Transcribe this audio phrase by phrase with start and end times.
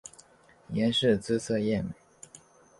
[0.73, 1.91] 阎氏姿色艳美。